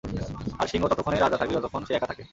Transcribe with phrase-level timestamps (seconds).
[0.59, 2.23] আর সিংহ ততক্ষনেই রাজা থাকে যতক্ষন পর্যন্ত সে একা তাকে।